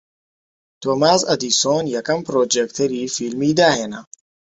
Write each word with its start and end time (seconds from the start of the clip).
تۆماس 0.81 1.21
ئەدیسۆن 1.29 1.83
یەکەم 1.95 2.19
پڕۆجێکتەری 2.25 3.11
فیلمی 3.15 3.51
داھێنا 3.59 4.01